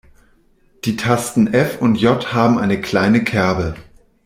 Die 0.85 0.95
Tasten 0.95 1.53
F 1.53 1.79
und 1.79 1.93
J 1.93 2.33
haben 2.33 2.57
eine 2.57 2.81
kleine 2.81 3.23
Kerbe. 3.23 3.75